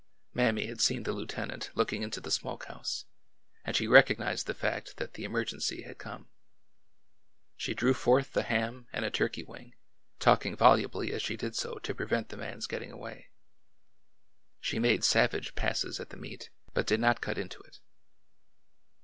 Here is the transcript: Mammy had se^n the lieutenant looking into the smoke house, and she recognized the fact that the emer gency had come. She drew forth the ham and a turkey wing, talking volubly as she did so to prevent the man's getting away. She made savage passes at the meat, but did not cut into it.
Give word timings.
Mammy 0.33 0.65
had 0.65 0.79
se^n 0.79 1.03
the 1.05 1.11
lieutenant 1.13 1.69
looking 1.75 2.01
into 2.01 2.19
the 2.19 2.31
smoke 2.31 2.65
house, 2.65 3.05
and 3.63 3.75
she 3.75 3.87
recognized 3.87 4.47
the 4.47 4.55
fact 4.55 4.97
that 4.97 5.13
the 5.13 5.23
emer 5.23 5.45
gency 5.45 5.85
had 5.85 5.99
come. 5.99 6.27
She 7.55 7.75
drew 7.75 7.93
forth 7.93 8.33
the 8.33 8.41
ham 8.41 8.87
and 8.91 9.05
a 9.05 9.11
turkey 9.11 9.43
wing, 9.43 9.75
talking 10.19 10.55
volubly 10.57 11.13
as 11.13 11.21
she 11.21 11.37
did 11.37 11.55
so 11.55 11.75
to 11.75 11.93
prevent 11.93 12.29
the 12.29 12.37
man's 12.37 12.65
getting 12.65 12.91
away. 12.91 13.27
She 14.59 14.79
made 14.79 15.03
savage 15.03 15.53
passes 15.53 15.99
at 15.99 16.09
the 16.09 16.17
meat, 16.17 16.49
but 16.73 16.87
did 16.87 16.99
not 16.99 17.21
cut 17.21 17.37
into 17.37 17.59
it. 17.61 17.79